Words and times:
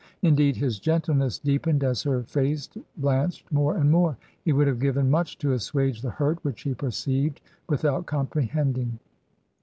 Indeed, 0.23 0.55
his 0.55 0.79
gentleness 0.79 1.37
deepened 1.37 1.83
as 1.83 2.01
her 2.01 2.23
face 2.23 2.67
blanched 2.97 3.51
more 3.51 3.77
and 3.77 3.91
more. 3.91 4.17
He 4.43 4.51
would 4.51 4.65
have 4.65 4.79
given 4.79 5.11
much 5.11 5.37
to 5.37 5.51
assuage 5.53 6.01
the 6.01 6.09
hurt 6.09 6.43
which 6.43 6.63
he 6.63 6.73
perceived 6.73 7.39
without 7.69 8.07
comprehending. 8.07 8.97